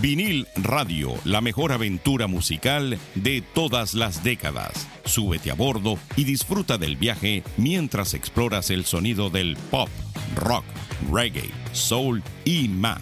Vinil 0.00 0.46
Radio, 0.56 1.14
la 1.24 1.40
mejor 1.40 1.72
aventura 1.72 2.26
musical 2.26 2.98
de 3.14 3.42
todas 3.54 3.94
las 3.94 4.22
décadas. 4.22 4.86
Súbete 5.04 5.50
a 5.50 5.54
bordo 5.54 5.98
y 6.16 6.24
disfruta 6.24 6.76
del 6.76 6.96
viaje 6.96 7.42
mientras 7.56 8.12
exploras 8.12 8.70
el 8.70 8.84
sonido 8.84 9.30
del 9.30 9.56
pop, 9.70 9.88
rock, 10.34 10.64
reggae, 11.10 11.50
soul 11.72 12.22
y 12.44 12.68
más. 12.68 13.00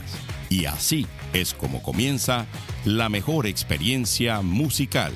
Y 0.48 0.66
así 0.66 1.06
es 1.32 1.52
como 1.52 1.82
comienza 1.82 2.46
la 2.84 3.08
mejor 3.08 3.46
experiencia 3.46 4.40
musical. 4.42 5.12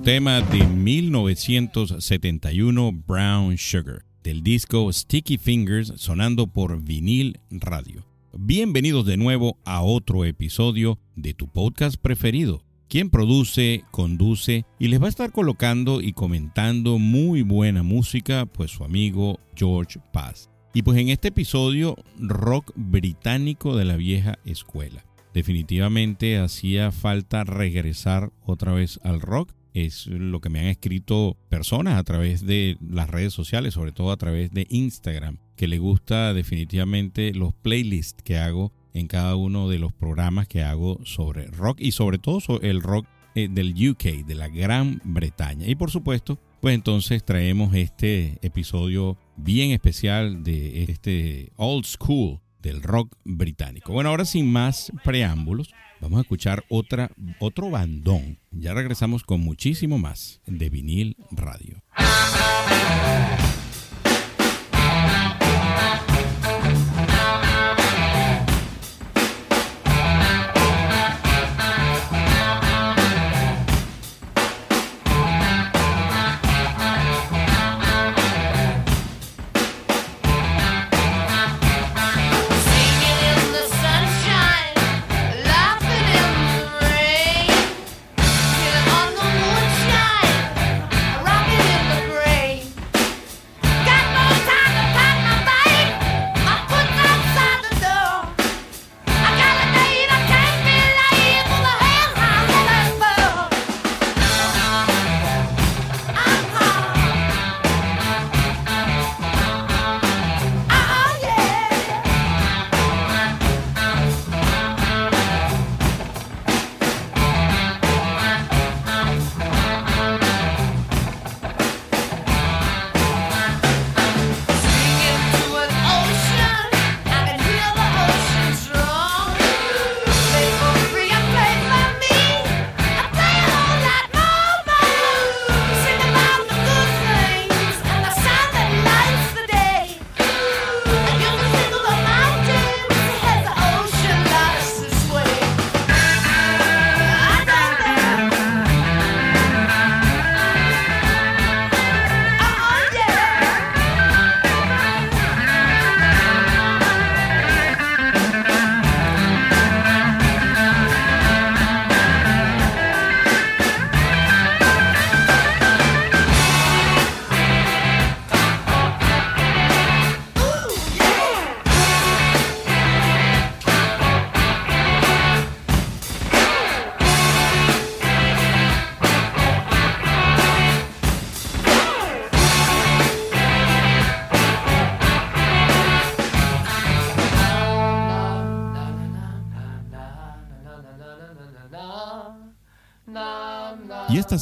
Tema 0.00 0.40
de 0.40 0.64
1971 0.64 2.92
Brown 3.06 3.58
Sugar, 3.58 4.06
del 4.24 4.42
disco 4.42 4.90
Sticky 4.90 5.36
Fingers 5.36 5.92
sonando 5.96 6.46
por 6.46 6.82
vinil 6.82 7.38
radio. 7.50 8.02
Bienvenidos 8.32 9.04
de 9.04 9.18
nuevo 9.18 9.58
a 9.66 9.82
otro 9.82 10.24
episodio 10.24 10.98
de 11.16 11.34
tu 11.34 11.48
podcast 11.48 11.96
preferido, 12.00 12.64
quien 12.88 13.10
produce, 13.10 13.84
conduce 13.90 14.64
y 14.78 14.88
les 14.88 15.02
va 15.02 15.06
a 15.06 15.10
estar 15.10 15.32
colocando 15.32 16.00
y 16.00 16.14
comentando 16.14 16.98
muy 16.98 17.42
buena 17.42 17.82
música, 17.82 18.46
pues 18.46 18.70
su 18.70 18.84
amigo 18.84 19.38
George 19.54 20.00
Paz. 20.14 20.48
Y 20.72 20.80
pues 20.80 20.96
en 20.96 21.10
este 21.10 21.28
episodio, 21.28 21.94
rock 22.18 22.72
británico 22.74 23.76
de 23.76 23.84
la 23.84 23.96
vieja 23.96 24.38
escuela. 24.46 25.04
Definitivamente 25.34 26.38
hacía 26.38 26.92
falta 26.92 27.44
regresar 27.44 28.32
otra 28.44 28.72
vez 28.72 29.00
al 29.02 29.20
rock 29.20 29.52
es 29.74 30.06
lo 30.06 30.40
que 30.40 30.50
me 30.50 30.60
han 30.60 30.66
escrito 30.66 31.36
personas 31.48 31.98
a 31.98 32.04
través 32.04 32.44
de 32.44 32.76
las 32.86 33.08
redes 33.08 33.32
sociales, 33.32 33.74
sobre 33.74 33.92
todo 33.92 34.12
a 34.12 34.16
través 34.16 34.50
de 34.52 34.66
Instagram, 34.68 35.38
que 35.56 35.68
le 35.68 35.78
gusta 35.78 36.34
definitivamente 36.34 37.32
los 37.32 37.54
playlists 37.54 38.22
que 38.22 38.38
hago 38.38 38.72
en 38.94 39.06
cada 39.06 39.36
uno 39.36 39.68
de 39.68 39.78
los 39.78 39.92
programas 39.92 40.46
que 40.46 40.62
hago 40.62 41.00
sobre 41.04 41.46
rock 41.46 41.80
y 41.80 41.92
sobre 41.92 42.18
todo 42.18 42.40
sobre 42.40 42.68
el 42.68 42.82
rock 42.82 43.06
eh, 43.34 43.48
del 43.50 43.72
UK, 43.72 44.26
de 44.26 44.34
la 44.34 44.48
Gran 44.48 45.00
Bretaña. 45.04 45.66
Y 45.66 45.74
por 45.74 45.90
supuesto, 45.90 46.38
pues 46.60 46.74
entonces 46.74 47.24
traemos 47.24 47.74
este 47.74 48.38
episodio 48.42 49.16
bien 49.36 49.70
especial 49.70 50.44
de 50.44 50.84
este 50.84 51.52
old 51.56 51.86
school 51.86 52.41
del 52.62 52.82
rock 52.82 53.14
británico. 53.24 53.92
Bueno, 53.92 54.10
ahora 54.10 54.24
sin 54.24 54.50
más 54.50 54.92
preámbulos, 55.04 55.74
vamos 56.00 56.18
a 56.18 56.22
escuchar 56.22 56.64
otra, 56.68 57.10
otro 57.40 57.70
bandón. 57.70 58.38
Ya 58.50 58.72
regresamos 58.72 59.24
con 59.24 59.40
muchísimo 59.40 59.98
más 59.98 60.40
de 60.46 60.70
vinil 60.70 61.16
radio. 61.30 61.82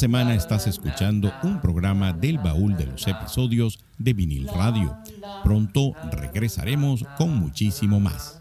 semana 0.00 0.34
estás 0.34 0.66
escuchando 0.66 1.30
un 1.42 1.60
programa 1.60 2.14
del 2.14 2.38
baúl 2.38 2.74
de 2.74 2.86
los 2.86 3.06
episodios 3.06 3.84
de 3.98 4.14
Vinil 4.14 4.48
Radio. 4.48 4.96
Pronto 5.44 5.92
regresaremos 6.10 7.04
con 7.18 7.36
muchísimo 7.36 8.00
más. 8.00 8.40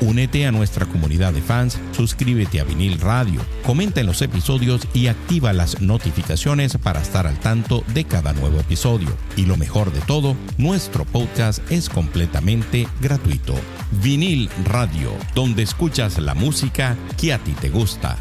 Únete 0.00 0.46
a 0.46 0.52
nuestra 0.52 0.86
comunidad 0.86 1.34
de 1.34 1.42
fans, 1.42 1.78
suscríbete 1.92 2.58
a 2.58 2.64
Vinil 2.64 2.98
Radio, 3.00 3.40
comenta 3.66 4.00
en 4.00 4.06
los 4.06 4.22
episodios 4.22 4.88
y 4.94 5.08
activa 5.08 5.52
las 5.52 5.82
notificaciones 5.82 6.78
para 6.78 7.02
estar 7.02 7.26
al 7.26 7.38
tanto 7.38 7.84
de 7.92 8.04
cada 8.04 8.32
nuevo 8.32 8.58
episodio. 8.58 9.10
Y 9.36 9.44
lo 9.44 9.58
mejor 9.58 9.92
de 9.92 10.00
todo, 10.00 10.36
nuestro 10.56 11.04
podcast 11.04 11.60
es 11.70 11.90
completamente 11.90 12.88
gratuito. 13.02 13.54
Vinil 14.02 14.48
Radio, 14.64 15.12
donde 15.34 15.62
escuchas 15.62 16.18
la 16.18 16.34
música 16.34 16.96
que 17.20 17.34
a 17.34 17.38
ti 17.38 17.52
te 17.60 17.68
gusta. 17.68 18.16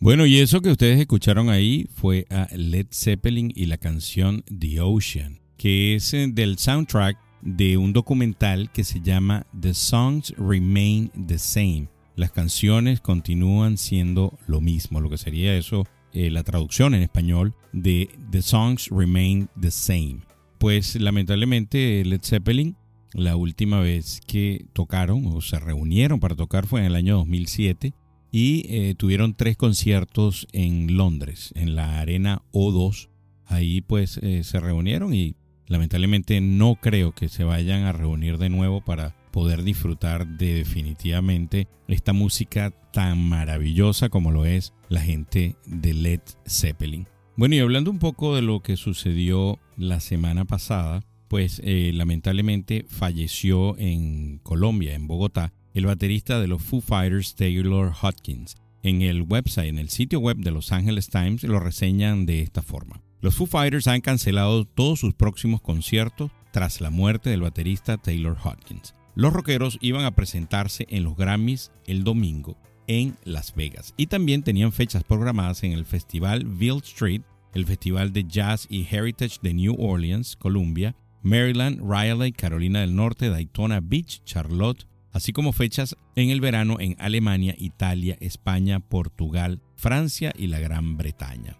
Bueno, 0.00 0.26
y 0.26 0.40
eso 0.40 0.62
que 0.62 0.70
ustedes 0.70 0.98
escucharon 0.98 1.48
ahí 1.48 1.86
fue 1.94 2.26
a 2.28 2.48
Led 2.56 2.86
Zeppelin 2.90 3.52
y 3.54 3.66
la 3.66 3.78
canción 3.78 4.42
The 4.46 4.80
Ocean, 4.80 5.40
que 5.56 5.94
es 5.94 6.12
eh, 6.14 6.26
del 6.28 6.58
soundtrack 6.58 7.29
de 7.42 7.76
un 7.76 7.92
documental 7.92 8.70
que 8.72 8.84
se 8.84 9.00
llama 9.00 9.46
The 9.58 9.74
Songs 9.74 10.34
Remain 10.36 11.10
the 11.26 11.38
Same. 11.38 11.88
Las 12.16 12.32
canciones 12.32 13.00
continúan 13.00 13.78
siendo 13.78 14.38
lo 14.46 14.60
mismo, 14.60 15.00
lo 15.00 15.08
que 15.08 15.18
sería 15.18 15.56
eso, 15.56 15.86
eh, 16.12 16.30
la 16.30 16.42
traducción 16.42 16.94
en 16.94 17.02
español 17.02 17.54
de 17.72 18.10
The 18.30 18.42
Songs 18.42 18.88
Remain 18.90 19.48
the 19.60 19.70
Same. 19.70 20.20
Pues 20.58 20.96
lamentablemente 21.00 22.04
Led 22.04 22.20
Zeppelin, 22.22 22.76
la 23.14 23.36
última 23.36 23.80
vez 23.80 24.20
que 24.26 24.66
tocaron 24.72 25.26
o 25.26 25.40
se 25.40 25.58
reunieron 25.58 26.20
para 26.20 26.36
tocar 26.36 26.66
fue 26.66 26.80
en 26.80 26.86
el 26.86 26.94
año 26.94 27.16
2007 27.16 27.94
y 28.32 28.66
eh, 28.68 28.94
tuvieron 28.96 29.34
tres 29.34 29.56
conciertos 29.56 30.46
en 30.52 30.96
Londres, 30.96 31.52
en 31.56 31.74
la 31.74 32.00
Arena 32.00 32.42
O2. 32.52 33.08
Ahí 33.46 33.80
pues 33.80 34.18
eh, 34.18 34.44
se 34.44 34.60
reunieron 34.60 35.14
y 35.14 35.34
lamentablemente 35.70 36.40
no 36.40 36.74
creo 36.74 37.12
que 37.12 37.28
se 37.28 37.44
vayan 37.44 37.84
a 37.84 37.92
reunir 37.92 38.36
de 38.36 38.50
nuevo 38.50 38.84
para 38.84 39.16
poder 39.30 39.62
disfrutar 39.62 40.26
de 40.26 40.54
definitivamente 40.54 41.68
esta 41.86 42.12
música 42.12 42.72
tan 42.92 43.22
maravillosa 43.22 44.08
como 44.08 44.32
lo 44.32 44.44
es 44.44 44.74
la 44.88 45.00
gente 45.00 45.56
de 45.66 45.94
Led 45.94 46.20
Zeppelin. 46.46 47.06
Bueno, 47.36 47.54
y 47.54 47.60
hablando 47.60 47.92
un 47.92 48.00
poco 48.00 48.34
de 48.34 48.42
lo 48.42 48.60
que 48.60 48.76
sucedió 48.76 49.60
la 49.76 50.00
semana 50.00 50.44
pasada, 50.44 51.04
pues 51.28 51.62
eh, 51.64 51.92
lamentablemente 51.94 52.84
falleció 52.88 53.78
en 53.78 54.38
Colombia, 54.38 54.94
en 54.94 55.06
Bogotá, 55.06 55.52
el 55.72 55.86
baterista 55.86 56.40
de 56.40 56.48
los 56.48 56.62
Foo 56.62 56.80
Fighters, 56.80 57.36
Taylor 57.36 57.92
Hopkins. 58.02 58.56
En 58.82 59.02
el 59.02 59.22
website, 59.22 59.68
en 59.68 59.78
el 59.78 59.88
sitio 59.88 60.18
web 60.18 60.38
de 60.38 60.50
Los 60.50 60.72
Angeles 60.72 61.10
Times, 61.10 61.44
lo 61.44 61.60
reseñan 61.60 62.26
de 62.26 62.42
esta 62.42 62.62
forma. 62.62 63.02
Los 63.22 63.34
Foo 63.34 63.46
Fighters 63.46 63.86
han 63.86 64.00
cancelado 64.00 64.64
todos 64.64 65.00
sus 65.00 65.12
próximos 65.12 65.60
conciertos 65.60 66.30
tras 66.52 66.80
la 66.80 66.88
muerte 66.88 67.28
del 67.28 67.42
baterista 67.42 67.98
Taylor 67.98 68.36
Hopkins. 68.42 68.94
Los 69.14 69.34
rockeros 69.34 69.76
iban 69.82 70.06
a 70.06 70.14
presentarse 70.14 70.86
en 70.88 71.04
los 71.04 71.16
Grammys 71.16 71.70
el 71.86 72.02
domingo 72.02 72.56
en 72.86 73.16
Las 73.24 73.54
Vegas 73.54 73.92
y 73.98 74.06
también 74.06 74.42
tenían 74.42 74.72
fechas 74.72 75.04
programadas 75.04 75.62
en 75.64 75.72
el 75.72 75.84
festival 75.84 76.46
Ville 76.46 76.78
Street, 76.78 77.20
el 77.52 77.66
festival 77.66 78.14
de 78.14 78.24
jazz 78.24 78.66
y 78.70 78.86
heritage 78.90 79.36
de 79.42 79.52
New 79.52 79.76
Orleans, 79.78 80.34
Columbia, 80.36 80.96
Maryland, 81.22 81.78
Raleigh, 81.86 82.32
Carolina 82.32 82.80
del 82.80 82.96
Norte, 82.96 83.28
Daytona 83.28 83.80
Beach, 83.82 84.22
Charlotte, 84.24 84.86
así 85.12 85.34
como 85.34 85.52
fechas 85.52 85.94
en 86.16 86.30
el 86.30 86.40
verano 86.40 86.78
en 86.80 86.96
Alemania, 86.98 87.54
Italia, 87.58 88.16
España, 88.20 88.80
Portugal, 88.80 89.60
Francia 89.76 90.32
y 90.34 90.46
la 90.46 90.58
Gran 90.58 90.96
Bretaña. 90.96 91.58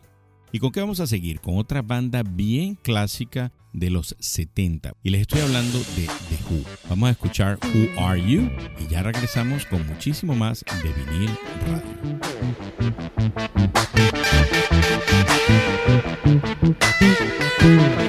¿Y 0.52 0.58
con 0.58 0.72
qué 0.72 0.80
vamos 0.80 1.00
a 1.00 1.06
seguir? 1.06 1.40
Con 1.40 1.58
otra 1.58 1.82
banda 1.82 2.22
bien 2.24 2.74
clásica 2.74 3.52
de 3.72 3.90
los 3.90 4.16
70. 4.18 4.94
Y 5.02 5.10
les 5.10 5.20
estoy 5.22 5.40
hablando 5.40 5.78
de 5.78 6.06
The 6.06 6.38
Who. 6.48 6.64
Vamos 6.88 7.08
a 7.08 7.12
escuchar 7.12 7.58
Who 7.62 8.00
Are 8.00 8.20
You 8.20 8.50
y 8.78 8.88
ya 8.88 9.02
regresamos 9.02 9.64
con 9.66 9.86
muchísimo 9.86 10.34
más 10.34 10.64
de 10.82 10.92
vinil 10.92 11.30
radio. 17.60 17.99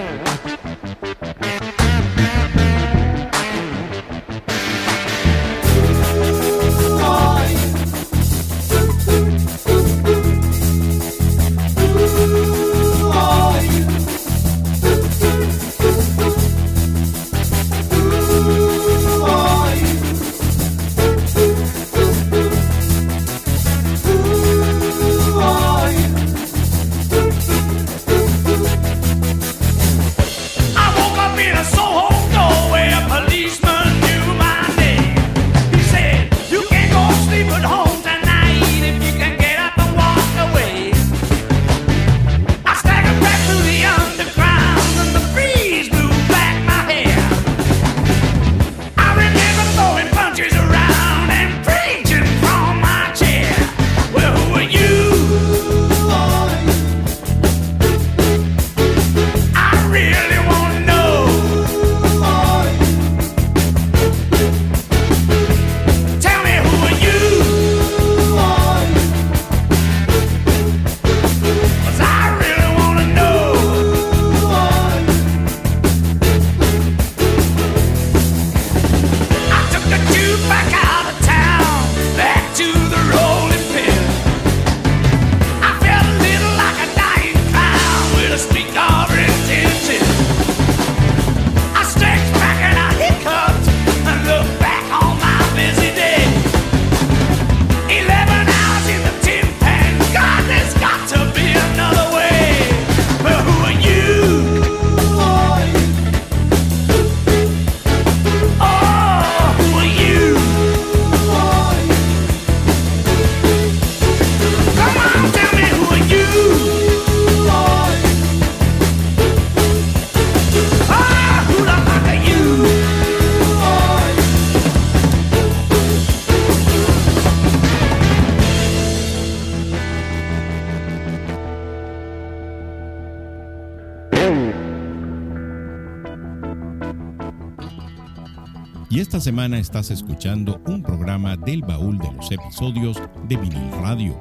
Semana 139.21 139.59
estás 139.59 139.91
escuchando 139.91 140.59
un 140.65 140.81
programa 140.81 141.37
del 141.37 141.61
baúl 141.61 141.99
de 141.99 142.11
los 142.11 142.31
episodios 142.31 142.99
de 143.29 143.37
vinil 143.37 143.71
radio. 143.79 144.15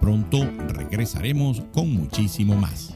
Pronto 0.00 0.48
regresaremos 0.68 1.60
con 1.72 1.92
muchísimo 1.92 2.54
más. 2.54 2.94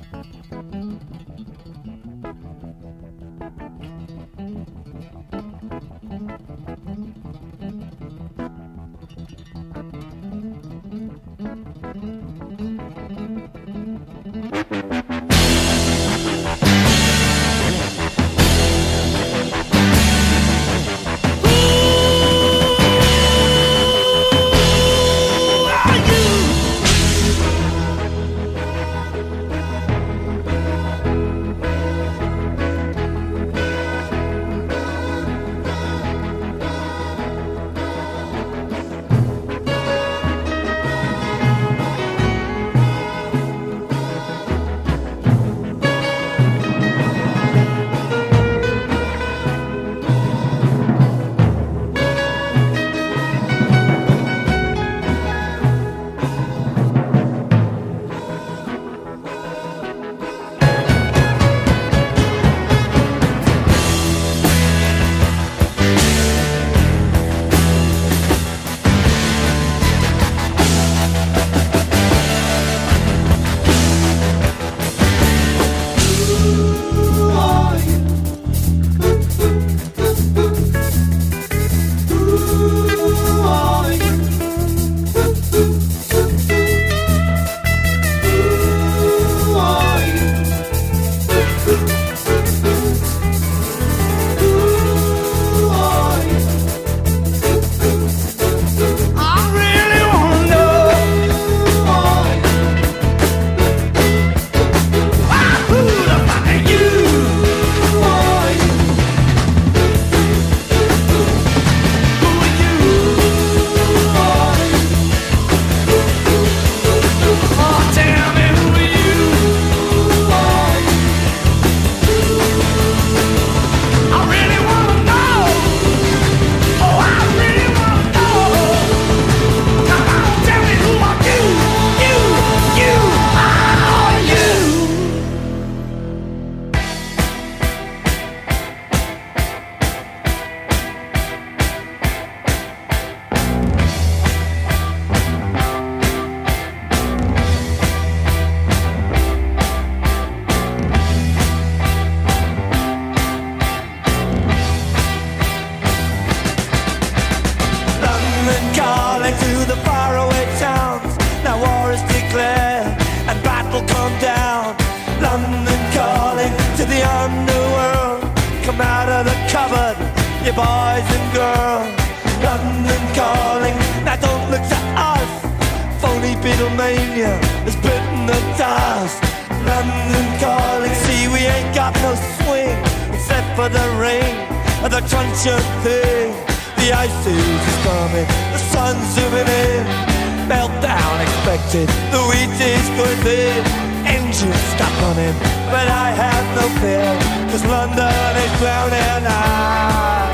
But 195.18 195.88
I 195.90 196.14
have 196.14 196.46
no 196.54 196.66
fear, 196.78 197.10
cause 197.50 197.64
London 197.66 198.30
is 198.38 198.52
drowning. 198.62 199.26
I 199.26 200.30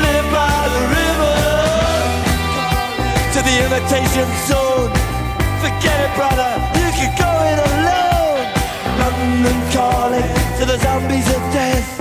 live 0.00 0.26
by 0.32 0.60
the 0.72 0.84
river 0.88 1.36
to 3.34 3.38
the 3.44 3.56
imitation 3.60 4.24
zone. 4.48 4.88
Forget 5.60 6.00
it, 6.00 6.12
brother, 6.16 6.48
you 6.80 6.88
can 6.96 7.12
go 7.20 7.28
it 7.44 7.60
alone. 7.60 8.48
London 9.04 9.58
calling 9.68 10.32
to 10.56 10.64
the 10.64 10.78
zombies 10.80 11.28
of 11.36 11.42
death. 11.52 12.00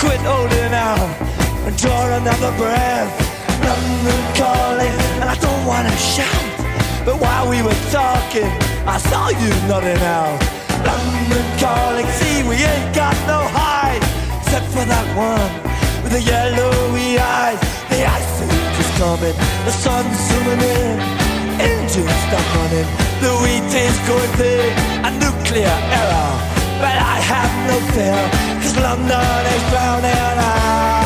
Quit 0.00 0.20
holding 0.24 0.72
out 0.72 1.12
and 1.68 1.76
draw 1.76 2.08
another 2.24 2.56
breath. 2.56 3.12
London 3.60 4.20
calling, 4.32 4.96
and 5.20 5.28
I 5.28 5.36
don't 5.36 5.66
wanna 5.66 5.94
shout. 5.98 6.44
But 7.04 7.20
while 7.20 7.50
we 7.50 7.60
were 7.60 7.80
talking, 7.92 8.48
I 8.88 8.96
saw 8.96 9.28
you 9.28 9.52
nodding 9.68 10.00
out. 10.08 10.63
London 10.86 11.46
calling, 11.58 12.06
see 12.18 12.42
we 12.48 12.56
ain't 12.56 12.94
got 12.94 13.16
no 13.26 13.40
hide, 13.58 14.04
except 14.40 14.66
for 14.74 14.84
that 14.84 15.06
one 15.16 15.52
with 16.02 16.12
the 16.12 16.22
yellowy 16.22 17.18
eyes. 17.18 17.60
The 17.90 18.04
ice 18.04 18.36
age 18.44 18.78
is 18.84 18.90
coming, 19.00 19.36
the 19.64 19.74
sun's 19.84 20.18
zooming 20.26 20.62
in, 20.62 20.96
engines 21.60 22.18
stop 22.26 22.46
running, 22.56 22.88
the 23.24 23.32
wheat 23.42 23.72
is 23.72 23.96
going 24.08 24.32
thick, 24.40 24.72
a 25.08 25.10
nuclear 25.22 25.76
error. 26.00 26.32
But 26.82 26.96
I 27.00 27.16
have 27.32 27.52
no 27.70 27.76
fear, 27.94 28.20
cause 28.60 28.76
London 28.76 29.42
is 29.54 29.62
drowning. 29.70 30.38
I, 30.38 31.03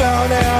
down 0.00 0.32
and 0.32 0.59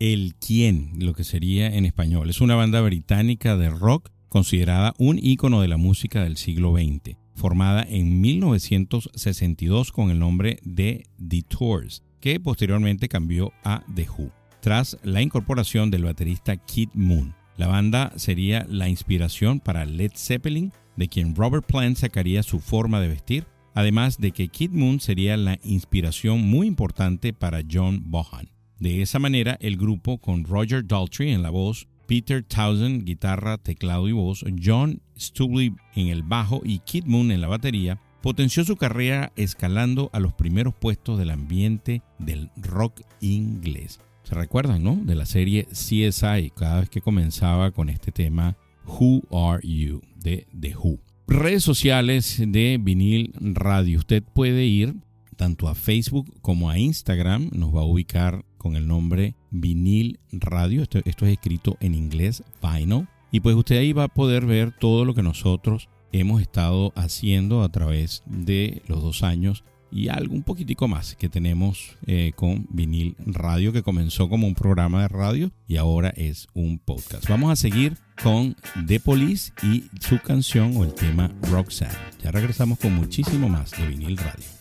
el 0.00 0.34
quién, 0.34 0.92
lo 0.98 1.12
que 1.12 1.24
sería 1.24 1.76
en 1.76 1.84
español. 1.84 2.30
Es 2.30 2.40
una 2.40 2.56
banda 2.56 2.80
británica 2.80 3.56
de 3.56 3.68
rock 3.68 4.10
considerada 4.30 4.94
un 4.98 5.18
ícono 5.22 5.60
de 5.60 5.68
la 5.68 5.76
música 5.76 6.24
del 6.24 6.38
siglo 6.38 6.74
XX, 6.74 7.18
formada 7.34 7.84
en 7.86 8.20
1962 8.20 9.92
con 9.92 10.10
el 10.10 10.18
nombre 10.18 10.58
de 10.64 11.04
The 11.28 11.42
Tours, 11.42 12.02
que 12.18 12.40
posteriormente 12.40 13.08
cambió 13.08 13.52
a 13.62 13.84
The 13.94 14.08
Who, 14.08 14.32
tras 14.60 14.96
la 15.02 15.20
incorporación 15.20 15.90
del 15.90 16.04
baterista 16.04 16.56
Kid 16.56 16.88
Moon. 16.94 17.34
La 17.58 17.66
banda 17.66 18.12
sería 18.16 18.66
la 18.70 18.88
inspiración 18.88 19.60
para 19.60 19.84
Led 19.84 20.12
Zeppelin, 20.16 20.72
de 20.96 21.08
quien 21.08 21.34
Robert 21.34 21.66
Plant 21.66 21.98
sacaría 21.98 22.42
su 22.42 22.60
forma 22.60 23.00
de 23.00 23.08
vestir, 23.08 23.46
además 23.74 24.16
de 24.16 24.30
que 24.30 24.48
Kid 24.48 24.70
Moon 24.70 24.98
sería 24.98 25.36
la 25.36 25.58
inspiración 25.62 26.40
muy 26.40 26.66
importante 26.66 27.34
para 27.34 27.60
John 27.70 28.04
Bohan. 28.06 28.49
De 28.80 29.02
esa 29.02 29.18
manera, 29.18 29.58
el 29.60 29.76
grupo 29.76 30.16
con 30.16 30.44
Roger 30.44 30.86
Daltrey 30.86 31.32
en 31.32 31.42
la 31.42 31.50
voz, 31.50 31.86
Peter 32.06 32.42
Townsend, 32.42 33.04
guitarra, 33.04 33.58
teclado 33.58 34.08
y 34.08 34.12
voz, 34.12 34.42
John 34.60 35.02
Stubbley 35.18 35.74
en 35.94 36.08
el 36.08 36.22
bajo 36.22 36.62
y 36.64 36.78
Kid 36.80 37.04
Moon 37.04 37.30
en 37.30 37.42
la 37.42 37.48
batería, 37.48 38.00
potenció 38.22 38.64
su 38.64 38.76
carrera 38.76 39.32
escalando 39.36 40.08
a 40.14 40.18
los 40.18 40.32
primeros 40.32 40.74
puestos 40.74 41.18
del 41.18 41.30
ambiente 41.30 42.02
del 42.18 42.50
rock 42.56 43.02
inglés. 43.20 44.00
¿Se 44.22 44.34
recuerdan, 44.34 44.82
no? 44.82 44.96
De 44.96 45.14
la 45.14 45.26
serie 45.26 45.66
CSI, 45.70 46.50
cada 46.56 46.80
vez 46.80 46.88
que 46.88 47.02
comenzaba 47.02 47.72
con 47.72 47.90
este 47.90 48.12
tema 48.12 48.56
Who 48.86 49.22
Are 49.30 49.60
You 49.62 50.00
de 50.16 50.46
The 50.58 50.74
Who. 50.74 51.00
Redes 51.28 51.62
sociales 51.62 52.42
de 52.44 52.78
vinil 52.80 53.34
radio. 53.38 53.98
Usted 53.98 54.22
puede 54.22 54.64
ir 54.64 54.94
tanto 55.36 55.68
a 55.68 55.74
Facebook 55.74 56.40
como 56.40 56.70
a 56.70 56.78
Instagram. 56.78 57.50
Nos 57.52 57.74
va 57.74 57.80
a 57.80 57.84
ubicar 57.84 58.44
con 58.60 58.76
el 58.76 58.86
nombre 58.86 59.34
Vinil 59.50 60.20
Radio. 60.30 60.82
Esto, 60.82 60.98
es 61.04 61.16
escrito 61.22 61.78
en 61.80 61.94
inglés, 61.94 62.44
Vinyl. 62.62 63.08
Y 63.32 63.40
pues 63.40 63.56
usted 63.56 63.78
ahí 63.78 63.92
va 63.92 64.04
a 64.04 64.08
poder 64.08 64.44
ver 64.44 64.72
todo 64.78 65.04
lo 65.04 65.14
que 65.14 65.22
nosotros 65.22 65.88
hemos 66.12 66.42
estado 66.42 66.92
haciendo 66.94 67.62
a 67.62 67.70
través 67.70 68.22
de 68.26 68.82
los 68.86 69.02
dos 69.02 69.22
años 69.22 69.64
y 69.90 70.08
algo 70.08 70.34
un 70.34 70.42
poquitico 70.42 70.88
más 70.88 71.16
que 71.16 71.28
tenemos 71.28 71.96
eh, 72.06 72.32
con 72.36 72.66
Vinil 72.70 73.16
Radio, 73.18 73.72
que 73.72 73.82
comenzó 73.82 74.28
como 74.28 74.46
un 74.46 74.54
programa 74.54 75.02
de 75.02 75.08
radio 75.08 75.50
y 75.66 75.76
ahora 75.76 76.10
es 76.10 76.46
un 76.52 76.78
podcast. 76.78 77.28
Vamos 77.28 77.50
a 77.50 77.56
seguir 77.56 77.96
con 78.22 78.56
The 78.86 79.00
Police 79.00 79.52
y 79.62 79.84
su 80.00 80.20
canción 80.20 80.76
o 80.76 80.84
el 80.84 80.94
tema 80.94 81.32
Roxanne. 81.50 81.96
Ya 82.22 82.30
regresamos 82.30 82.78
con 82.78 82.94
muchísimo 82.94 83.48
más 83.48 83.70
de 83.70 83.86
Vinil 83.86 84.18
Radio. 84.18 84.59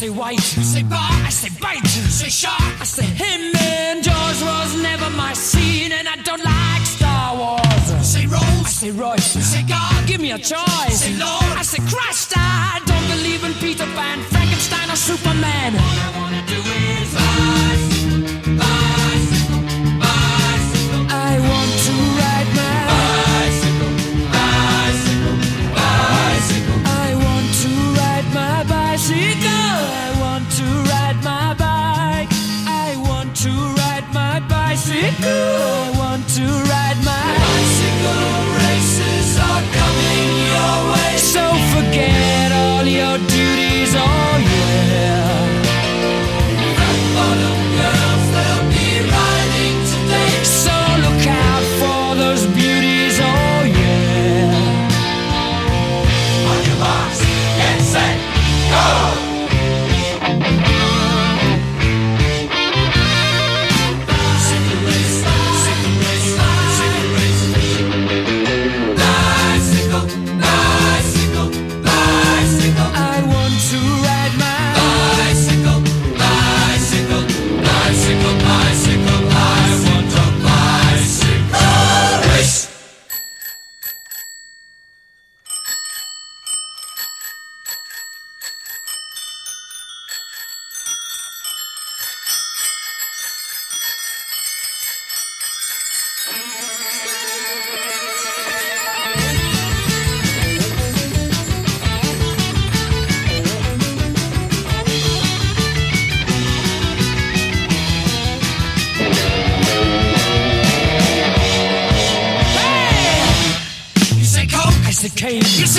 Say 0.00 0.08
white. 0.08 0.56
You 0.56 0.62
say 0.62 0.82
bar, 0.82 1.12
I 1.28 1.28
say 1.28 1.50
bite. 1.60 1.84
You 1.96 2.04
say 2.20 2.30
shark, 2.30 2.80
I 2.80 2.84
say 2.84 3.04
him. 3.04 3.54
And 3.56 4.02
Jaws 4.02 4.40
was 4.42 4.70
never 4.80 5.10
my 5.10 5.34
scene, 5.34 5.92
and 5.92 6.08
I 6.08 6.16
don't 6.28 6.42
like 6.42 6.84
Star 6.86 7.36
Wars. 7.36 7.86
Say 8.12 8.24
Rose, 8.26 8.64
I 8.70 8.72
say 8.80 8.90
Royce. 8.92 9.32
Say 9.52 9.62
God, 9.62 10.06
give 10.06 10.20
me 10.20 10.30
a 10.32 10.38
choice. 10.38 10.96
Say 11.04 11.12
Lord, 11.24 11.52
I 11.60 11.62
say 11.62 11.82
Christ. 11.92 12.32
I 12.34 12.80
don't 12.90 13.06
believe 13.14 13.44
in 13.44 13.52
Peter 13.64 13.88
Pan, 13.96 14.18
Frankenstein, 14.32 14.88
or 14.90 14.96
Superman. 14.96 15.70
All 15.76 15.98
I 16.06 16.10
wanna 16.16 16.42
do 16.46 16.60
is 16.84 16.89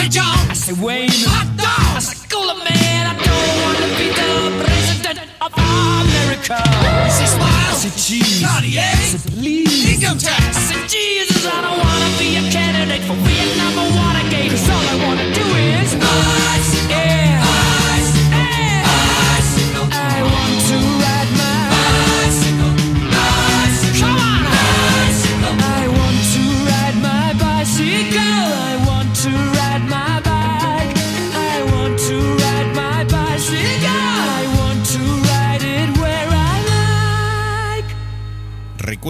Say 0.01 0.09
John, 0.09 0.49
I 0.49 0.53
say 0.53 0.73
Wayne. 0.81 1.13
Hot 1.29 1.45
dog, 1.61 1.93
I 1.93 1.99
say 2.01 2.17
Cooler 2.25 2.57
Man. 2.57 3.05
I 3.05 3.13
don't 3.21 3.53
want 3.61 3.77
to 3.85 3.89
be 4.01 4.09
the 4.09 4.33
president 4.65 5.29
of 5.45 5.53
America. 5.53 6.57
You 6.57 7.11
say 7.13 7.29
Smile, 7.29 7.69
I 7.69 7.77
say 7.77 7.93
Cheese. 8.01 8.41
Cartier, 8.41 8.81
I 8.81 9.13
say 9.13 9.21
Please. 9.29 9.93
Income 9.93 10.17
tax, 10.17 10.57
I 10.57 10.73
say 10.73 10.81
Jesus. 10.89 11.45
I 11.45 11.61
don't 11.61 11.77
want 11.77 12.01
to 12.01 12.09
be 12.17 12.33
a 12.33 12.43
candidate 12.49 13.05
for 13.05 13.13
Vietnam 13.13 13.77
or 13.77 13.93
Watergate. 13.93 14.49
'Cause 14.49 14.65
all 14.73 14.85
I 14.89 14.97
want 15.05 15.21
to 15.21 15.27
do 15.37 15.45
is 15.69 15.93
bicycle, 15.93 16.70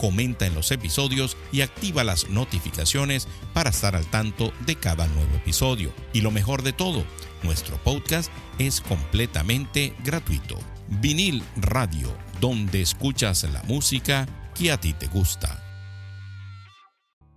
comenta 0.00 0.46
en 0.46 0.54
los 0.54 0.72
episodios 0.72 1.36
y 1.52 1.60
activa 1.60 2.04
las 2.04 2.30
notificaciones 2.30 3.28
para 3.52 3.68
estar 3.68 3.94
al 3.94 4.06
tanto 4.06 4.50
de 4.64 4.76
cada 4.76 5.06
nuevo 5.08 5.36
episodio. 5.36 5.92
Y 6.14 6.22
lo 6.22 6.30
mejor 6.30 6.62
de 6.62 6.72
todo, 6.72 7.04
nuestro 7.42 7.76
podcast 7.84 8.32
es 8.58 8.80
completamente 8.80 9.92
gratuito. 10.02 10.58
Vinil 11.02 11.42
Radio, 11.56 12.08
donde 12.40 12.80
escuchas 12.80 13.46
la 13.52 13.62
música 13.64 14.26
que 14.54 14.72
a 14.72 14.80
ti 14.80 14.94
te 14.94 15.06
gusta. 15.06 15.62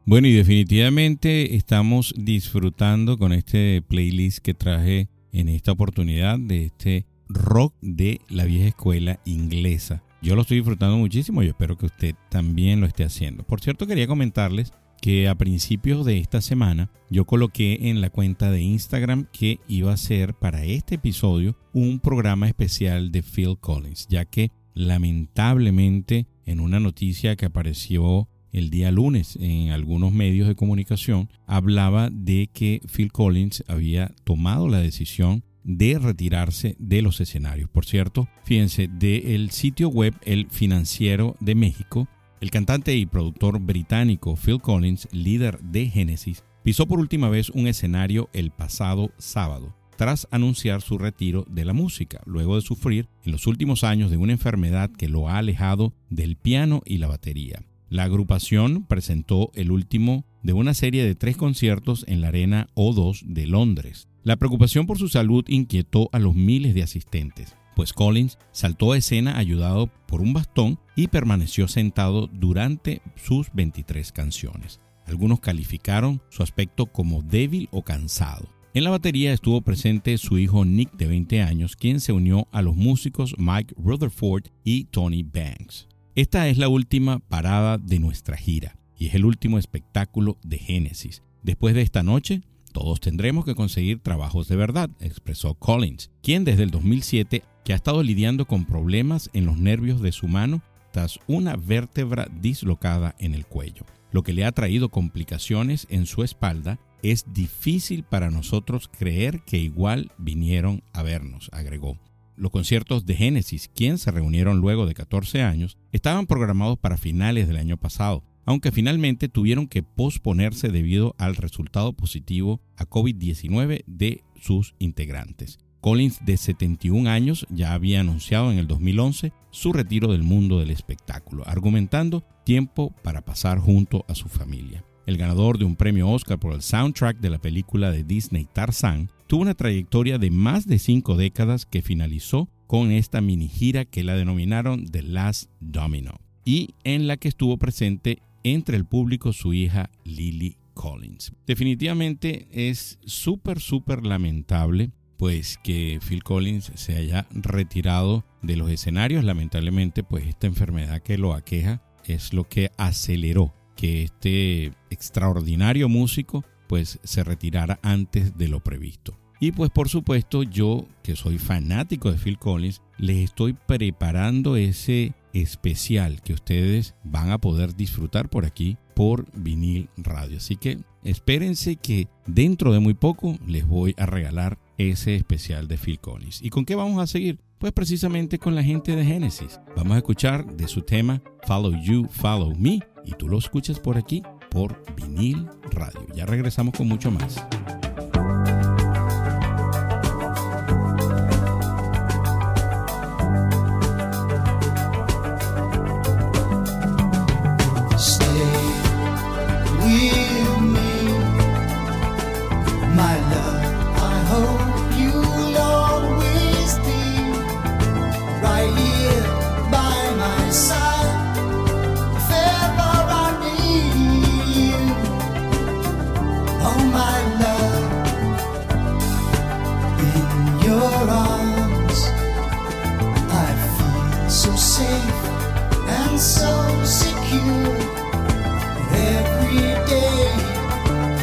Bueno, 0.06 0.28
y 0.28 0.34
definitivamente 0.34 1.58
estamos 1.58 2.14
disfrutando 2.18 3.18
con 3.18 3.34
este 3.34 3.82
playlist 3.86 4.40
que 4.40 4.54
traje 4.54 5.10
en 5.34 5.50
esta 5.50 5.74
oportunidad 5.74 6.40
de 6.40 6.66
este 6.68 7.08
rock 7.28 7.76
de 7.82 8.22
la 8.30 8.46
vieja 8.46 8.70
escuela 8.70 9.20
inglesa. 9.26 10.02
Yo 10.24 10.38
lo 10.38 10.44
estoy 10.44 10.60
disfrutando 10.60 10.98
muchísimo 10.98 11.44
y 11.44 11.48
espero 11.48 11.78
que 11.78 11.88
usted 11.88 12.16
también 12.30 12.80
lo 12.80 12.88
esté 12.88 13.04
haciendo. 13.04 13.44
Por 13.44 13.60
cierto, 13.60 13.86
quería 13.86 14.08
comentarles 14.08 14.72
que 15.02 15.28
a 15.28 15.36
principios 15.36 16.06
de 16.06 16.18
esta 16.18 16.40
semana 16.40 16.90
yo 17.10 17.26
coloqué 17.26 17.90
en 17.90 18.00
la 18.00 18.10
cuenta 18.10 18.50
de 18.50 18.62
Instagram 18.62 19.28
que 19.34 19.60
iba 19.68 19.92
a 19.92 19.98
ser 19.98 20.34
para 20.34 20.64
este 20.64 20.96
episodio 20.96 21.58
un 21.74 22.00
programa 22.00 22.48
especial 22.48 23.12
de 23.12 23.22
Phil 23.22 23.58
Collins, 23.60 24.08
ya 24.08 24.24
que 24.24 24.50
lamentablemente 24.74 26.28
en 26.46 26.62
una 26.62 26.80
noticia 26.80 27.36
que 27.36 27.48
apareció 27.48 28.30
el 28.54 28.70
día 28.70 28.92
lunes 28.92 29.38
en 29.42 29.72
algunos 29.72 30.14
medios 30.14 30.48
de 30.48 30.56
comunicación 30.56 31.28
hablaba 31.48 32.10
de 32.10 32.50
que 32.54 32.80
Phil 32.90 33.12
Collins 33.12 33.66
había 33.68 34.16
tomado 34.24 34.70
la 34.70 34.80
decisión 34.80 35.44
de 35.64 36.00
retirarse 36.00 36.76
de 36.80 37.02
los 37.02 37.22
escenarios. 37.22 37.70
Por 37.70 37.86
cierto, 37.86 38.28
fíjense, 38.44 38.88
del 38.88 39.52
sitio 39.52 39.90
web 39.90 40.14
El 40.24 40.48
Financiero 40.50 41.36
de 41.40 41.56
México, 41.56 42.08
el 42.42 42.52
cantante 42.52 42.96
y 42.96 43.06
productor 43.06 43.60
británico 43.60 44.36
Phil 44.36 44.60
Collins, 44.60 45.08
líder 45.12 45.60
de 45.62 45.90
Genesis, 45.90 46.44
pisó 46.64 46.88
por 46.88 47.00
última 47.00 47.30
vez 47.30 47.50
un 47.50 47.68
escenario 47.68 48.30
el 48.34 48.52
pasado 48.52 49.12
sábado, 49.18 49.76
tras 49.96 50.28
anunciar 50.32 50.82
su 50.82 50.98
retiro 50.98 51.46
de 51.50 51.66
la 51.66 51.74
música, 51.74 52.22
luego 52.26 52.56
de 52.56 52.62
sufrir 52.62 53.08
en 53.24 53.32
los 53.32 53.48
últimos 53.48 53.84
años 53.84 54.12
de 54.12 54.18
una 54.18 54.34
enfermedad 54.34 54.90
que 54.92 55.08
lo 55.08 55.30
ha 55.30 55.38
alejado 55.38 55.94
del 56.10 56.36
piano 56.36 56.82
y 56.86 56.98
la 56.98 57.08
batería. 57.08 57.64
La 57.90 58.06
agrupación 58.06 58.86
presentó 58.86 59.52
el 59.54 59.72
último 59.72 60.26
de 60.42 60.54
una 60.54 60.74
serie 60.74 61.06
de 61.06 61.16
tres 61.16 61.38
conciertos 61.38 62.06
en 62.08 62.22
la 62.22 62.30
Arena 62.30 62.68
O2 62.76 63.22
de 63.24 63.46
Londres. 63.46 64.10
La 64.24 64.38
preocupación 64.38 64.86
por 64.86 64.98
su 64.98 65.10
salud 65.10 65.44
inquietó 65.50 66.08
a 66.14 66.20
los 66.20 66.34
miles 66.34 66.74
de 66.74 66.82
asistentes, 66.82 67.58
pues 67.76 67.92
Collins 67.92 68.38
saltó 68.54 68.94
a 68.94 68.98
escena 68.98 69.38
ayudado 69.38 69.88
por 70.08 70.22
un 70.22 70.32
bastón 70.32 70.80
y 70.96 71.08
permaneció 71.08 71.68
sentado 71.68 72.28
durante 72.28 73.02
sus 73.18 73.50
23 73.54 74.14
canciones. 74.14 74.80
Algunos 75.06 75.42
calificaron 75.42 76.22
su 76.30 76.42
aspecto 76.42 76.86
como 76.86 77.22
débil 77.22 77.68
o 77.72 77.82
cansado. 77.82 78.48
En 78.74 78.86
la 78.86 78.92
batería 78.92 79.34
estuvo 79.34 79.60
presente 79.60 80.18
su 80.18 80.38
hijo 80.38 80.64
Nick 80.64 80.94
de 80.94 81.08
20 81.08 81.42
años, 81.42 81.76
quien 81.76 82.00
se 82.00 82.14
unió 82.14 82.48
a 82.54 82.62
los 82.62 82.78
músicos 82.78 83.36
Mike 83.38 83.76
Rutherford 83.78 84.46
y 84.64 84.86
Tony 84.86 85.24
Banks. 85.24 85.90
Esta 86.16 86.48
es 86.48 86.58
la 86.58 86.70
última 86.70 87.20
parada 87.20 87.78
de 87.78 88.00
nuestra 88.00 88.38
gira 88.38 88.78
y 88.98 89.08
es 89.08 89.16
el 89.16 89.26
último 89.26 89.58
espectáculo 89.58 90.38
de 90.44 90.60
Genesis. 90.60 91.24
Después 91.42 91.76
de 91.76 91.82
esta 91.82 92.04
noche, 92.04 92.42
todos 92.74 93.00
tendremos 93.00 93.46
que 93.46 93.56
conseguir 93.56 94.00
trabajos 94.00 94.50
de 94.50 94.58
verdad, 94.58 94.90
expresó 95.00 95.54
Collins, 95.54 96.12
quien 96.22 96.44
desde 96.44 96.64
el 96.64 96.72
2007 96.72 97.44
que 97.64 97.72
ha 97.72 97.76
estado 97.78 98.04
lidiando 98.04 98.46
con 98.46 98.66
problemas 98.66 99.30
en 99.32 99.46
los 99.46 99.58
nervios 99.58 100.02
de 100.02 100.12
su 100.12 100.28
mano 100.28 100.62
tras 100.92 101.20
una 101.28 101.56
vértebra 101.56 102.28
dislocada 102.42 103.16
en 103.20 103.34
el 103.34 103.46
cuello, 103.46 103.86
lo 104.12 104.24
que 104.24 104.34
le 104.34 104.44
ha 104.44 104.52
traído 104.52 104.90
complicaciones 104.90 105.88
en 105.90 106.06
su 106.06 106.24
espalda. 106.24 106.80
Es 107.02 107.26
difícil 107.34 108.04
para 108.04 108.32
nosotros 108.32 108.90
creer 108.98 109.42
que 109.46 109.58
igual 109.58 110.12
vinieron 110.18 110.84
a 110.94 111.04
vernos, 111.04 111.50
agregó. 111.52 111.98
Los 112.36 112.52
conciertos 112.52 113.06
de 113.06 113.16
Genesis, 113.16 113.70
quien 113.74 113.98
se 113.98 114.10
reunieron 114.10 114.60
luego 114.60 114.86
de 114.86 114.94
14 114.94 115.42
años, 115.44 115.78
estaban 115.92 116.28
programados 116.28 116.80
para 116.80 116.98
finales 116.98 117.48
del 117.48 117.58
año 117.58 117.78
pasado, 117.78 118.24
aunque 118.46 118.72
finalmente 118.72 119.30
tuvieron 119.30 119.68
que 119.68 119.84
posponerse 119.84 120.70
debido 120.70 121.16
al 121.18 121.36
resultado 121.36 121.94
positivo 121.94 122.62
a 122.78 122.86
COVID-19 122.86 123.84
de 123.88 124.24
sus 124.40 124.76
integrantes. 124.80 125.60
Collins, 125.82 126.20
de 126.26 126.38
71 126.38 127.10
años, 127.10 127.46
ya 127.50 127.74
había 127.74 128.00
anunciado 128.00 128.52
en 128.52 128.58
el 128.58 128.68
2011 128.68 129.34
su 129.52 129.74
retiro 129.74 130.12
del 130.12 130.24
mundo 130.24 130.60
del 130.60 130.72
espectáculo, 130.72 131.44
argumentando 131.46 132.24
tiempo 132.46 132.96
para 133.04 133.26
pasar 133.26 133.60
junto 133.60 134.06
a 134.08 134.16
su 134.16 134.30
familia. 134.30 134.86
El 135.06 135.18
ganador 135.18 135.58
de 135.58 135.66
un 135.66 135.76
premio 135.76 136.10
Oscar 136.10 136.40
por 136.40 136.54
el 136.54 136.62
soundtrack 136.62 137.20
de 137.20 137.30
la 137.30 137.40
película 137.40 137.92
de 137.92 138.06
Disney 138.06 138.48
Tarzan 138.52 139.12
tuvo 139.28 139.42
una 139.42 139.56
trayectoria 139.56 140.18
de 140.18 140.32
más 140.32 140.66
de 140.66 140.80
cinco 140.80 141.18
décadas 141.18 141.66
que 141.66 141.82
finalizó 141.82 142.48
con 142.68 142.92
esta 142.92 143.20
mini 143.20 143.50
gira 143.50 143.84
que 143.84 144.04
la 144.04 144.16
denominaron 144.16 144.86
The 144.86 145.04
Last 145.04 145.52
Domino 145.60 146.22
y 146.46 146.76
en 146.86 147.08
la 147.08 147.18
que 147.18 147.28
estuvo 147.28 147.58
presente 147.58 148.20
entre 148.44 148.78
el 148.78 148.86
público 148.86 149.34
su 149.34 149.54
hija 149.54 149.90
Lily 150.04 150.58
Collins. 150.74 151.34
Definitivamente 151.46 152.48
es 152.52 153.00
súper, 153.06 153.60
súper 153.60 154.06
lamentable 154.06 154.92
pues 155.18 155.58
que 155.64 156.00
Phil 156.06 156.24
Collins 156.24 156.72
se 156.76 156.98
haya 156.98 157.28
retirado 157.32 158.26
de 158.42 158.58
los 158.58 158.70
escenarios. 158.70 159.24
Lamentablemente, 159.24 160.04
pues 160.04 160.28
esta 160.28 160.48
enfermedad 160.48 161.02
que 161.02 161.18
lo 161.18 161.34
aqueja 161.34 161.82
es 162.06 162.34
lo 162.34 162.44
que 162.50 162.72
aceleró 162.78 163.54
que 163.76 164.04
este 164.04 164.74
extraordinario 164.90 165.90
músico 165.90 166.44
pues 166.68 167.00
se 167.04 167.24
retirara 167.24 167.80
antes 167.84 168.38
de 168.38 168.48
lo 168.48 168.60
previsto. 168.60 169.18
Y 169.40 169.52
pues 169.52 169.70
por 169.72 169.90
supuesto 169.90 170.44
yo 170.44 170.88
que 171.04 171.16
soy 171.16 171.38
fanático 171.38 172.12
de 172.12 172.18
Phil 172.18 172.38
Collins, 172.38 172.82
les 172.98 173.18
estoy 173.18 173.54
preparando 173.54 174.56
ese 174.56 175.14
especial 175.34 176.22
que 176.22 176.34
ustedes 176.34 176.96
van 177.04 177.32
a 177.32 177.40
poder 177.40 177.76
disfrutar 177.76 178.30
por 178.30 178.46
aquí 178.46 178.78
por 178.96 179.26
vinil 179.34 179.90
radio. 179.98 180.38
Así 180.38 180.56
que 180.56 180.80
espérense 181.04 181.76
que 181.76 182.08
dentro 182.26 182.72
de 182.72 182.80
muy 182.80 182.94
poco 182.94 183.38
les 183.46 183.68
voy 183.68 183.96
a 183.98 184.06
regalar 184.06 184.60
ese 184.78 185.16
especial 185.16 185.68
de 185.68 185.78
Phil 185.78 186.00
Collins. 186.00 186.42
¿Y 186.42 186.50
con 186.50 186.66
qué 186.66 186.76
vamos 186.76 187.02
a 187.02 187.08
seguir? 187.08 187.40
Pues 187.58 187.74
precisamente 187.74 188.40
con 188.40 188.56
la 188.56 188.64
gente 188.64 188.96
de 188.96 189.06
Genesis. 189.06 189.60
Vamos 189.76 189.94
a 189.94 189.98
escuchar 189.98 190.46
de 190.46 190.68
su 190.68 190.82
tema 190.82 191.22
Follow 191.48 191.74
You, 191.82 192.08
Follow 192.10 192.56
Me 192.56 192.80
y 193.06 193.12
tú 193.14 193.28
lo 193.28 193.38
escuchas 193.38 193.80
por 193.80 193.98
aquí 193.98 194.22
por 194.50 194.84
vinil 194.96 195.48
radio. 195.72 196.06
Ya 196.16 196.26
regresamos 196.26 196.76
con 196.76 196.88
mucho 196.88 197.10
más. 197.10 197.44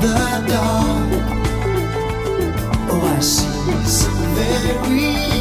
the 0.00 0.44
dawn. 0.48 1.10
Oh, 2.90 3.14
I 3.16 3.20
see 3.20 3.84
something 3.86 4.92
real. 4.92 5.39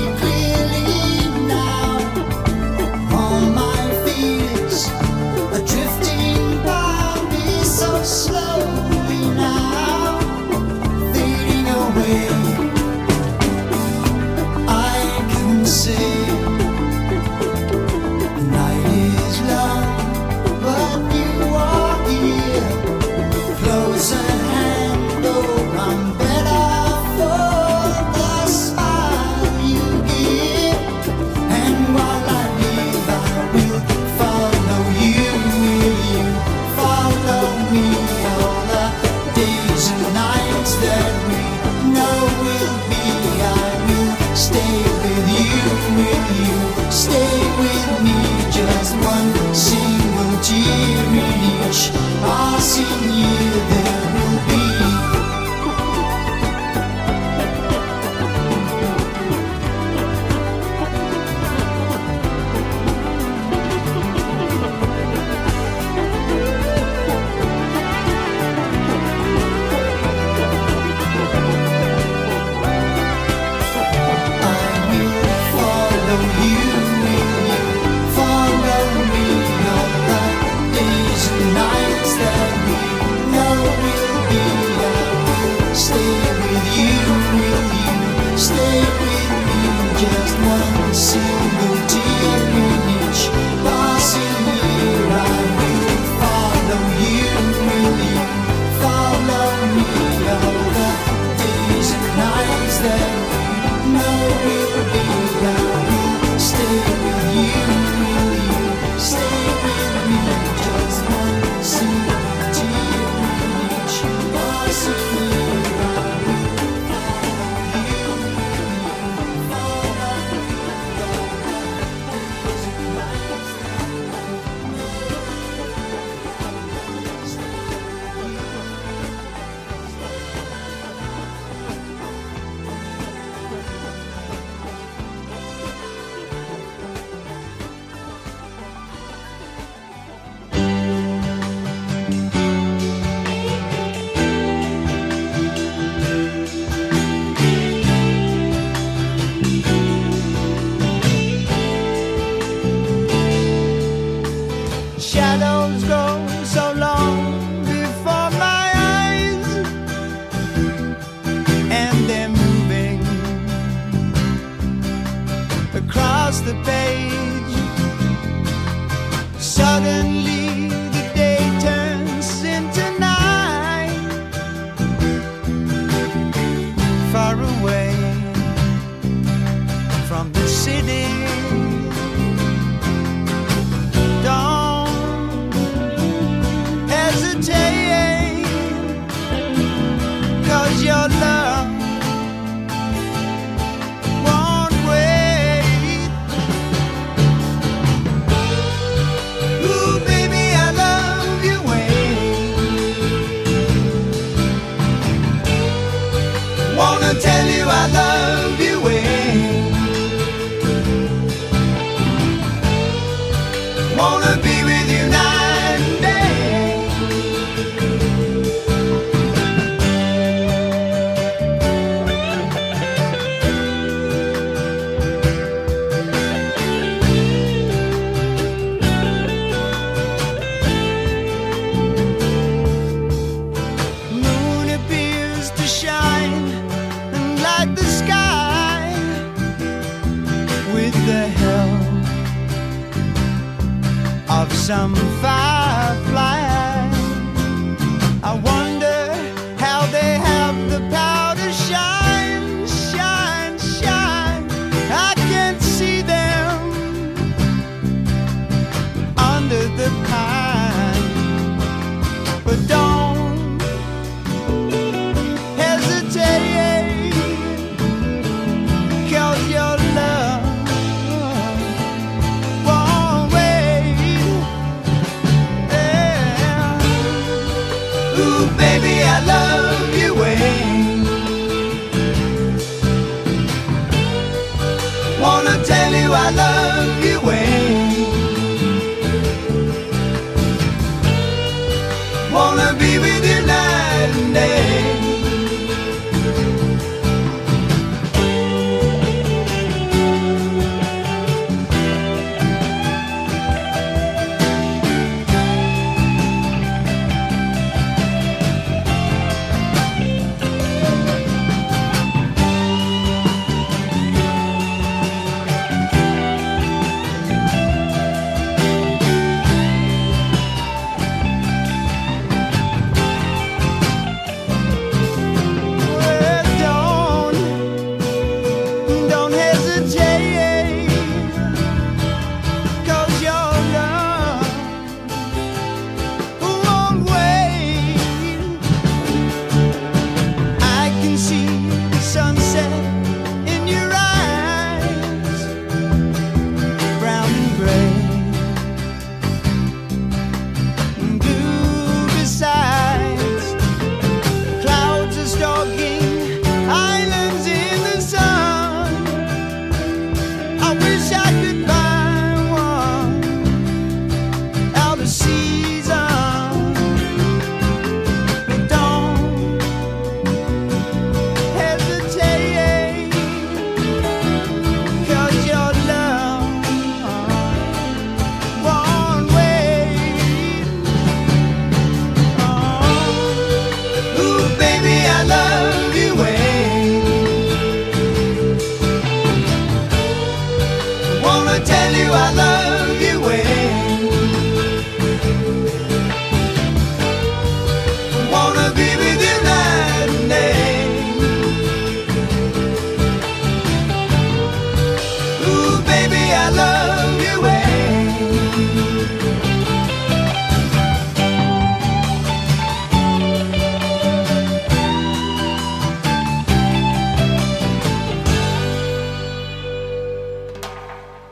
follow 76.10 76.44
you. 76.44 76.79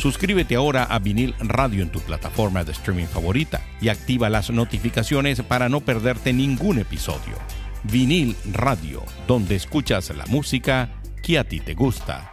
Suscríbete 0.00 0.54
ahora 0.54 0.84
a 0.84 0.98
Vinil 0.98 1.34
Radio 1.40 1.82
en 1.82 1.90
tu 1.90 2.00
plataforma 2.00 2.64
de 2.64 2.72
streaming 2.72 3.04
favorita 3.04 3.60
y 3.82 3.88
activa 3.88 4.30
las 4.30 4.48
notificaciones 4.48 5.42
para 5.42 5.68
no 5.68 5.82
perderte 5.82 6.32
ningún 6.32 6.78
episodio. 6.78 7.36
Vinil 7.92 8.34
Radio, 8.50 9.04
donde 9.28 9.56
escuchas 9.56 10.08
la 10.16 10.24
música 10.24 10.88
que 11.22 11.38
a 11.38 11.44
ti 11.44 11.60
te 11.60 11.74
gusta. 11.74 12.32